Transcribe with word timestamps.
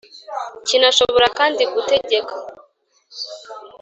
kinashobora 0.67 1.27
kandi 1.37 1.63
gutegeka 1.73 2.33